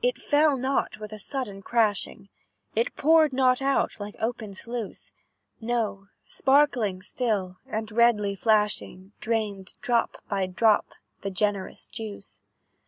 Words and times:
"It 0.00 0.16
fell 0.16 0.56
not 0.56 0.98
with 0.98 1.10
a 1.10 1.18
sudden 1.18 1.60
crashing, 1.60 2.28
It 2.76 2.94
poured 2.94 3.32
not 3.32 3.60
out 3.60 3.98
like 3.98 4.14
open 4.20 4.54
sluice; 4.54 5.10
No, 5.60 6.06
sparkling 6.28 7.02
still, 7.02 7.56
and 7.66 7.90
redly 7.90 8.36
flashing, 8.36 9.10
Drained, 9.18 9.76
drop 9.80 10.22
by 10.28 10.46
drop, 10.46 10.92
the 11.22 11.32
generous 11.32 11.88
juice. 11.88 12.38